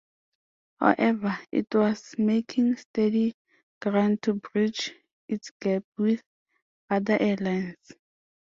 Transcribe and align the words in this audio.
However, 0.79 1.37
it 1.51 1.67
was 1.75 2.15
making 2.17 2.75
steady 2.77 3.35
ground 3.79 4.23
to 4.23 4.33
bridge 4.33 4.95
its 5.27 5.51
gap 5.59 5.83
with 5.95 6.23
other 6.89 7.19
airlines. 7.21 7.91